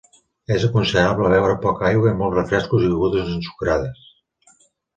[0.53, 4.05] És aconsellable beure poca aigua i molts refrescos i begudes ensucrades.